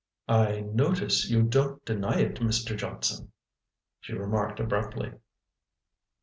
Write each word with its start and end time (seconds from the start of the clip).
"I 0.27 0.61
notice 0.61 1.29
you 1.29 1.43
don't 1.43 1.85
deny 1.85 2.21
it, 2.21 2.37
Mr. 2.39 2.75
Johnson," 2.75 3.33
she 3.99 4.13
remarked 4.13 4.59
abruptly. 4.59 5.13